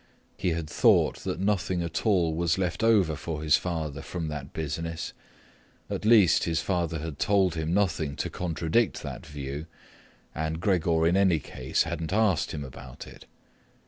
He 0.35 0.49
had 0.49 0.67
thought 0.67 1.17
that 1.25 1.39
nothing 1.39 1.83
at 1.83 2.07
all 2.07 2.33
was 2.33 2.57
left 2.57 2.83
over 2.83 3.15
for 3.15 3.43
his 3.43 3.55
father 3.55 4.01
from 4.01 4.29
that 4.29 4.51
business; 4.51 5.13
at 5.91 6.05
least 6.05 6.45
his 6.45 6.59
father 6.59 6.97
had 6.97 7.19
told 7.19 7.53
him 7.53 7.71
nothing 7.71 8.15
to 8.15 8.29
contradict 8.31 9.03
that 9.03 9.27
view, 9.27 9.67
and 10.33 10.59
Gregor 10.59 11.05
in 11.05 11.15
any 11.15 11.37
case 11.37 11.83
hadn't 11.83 12.13
asked 12.13 12.51
him 12.51 12.63
about 12.63 13.05
it. 13.05 13.27